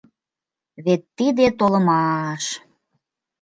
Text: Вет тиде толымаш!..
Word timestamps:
Вет 0.83 1.01
тиде 1.17 1.47
толымаш!.. 1.59 2.43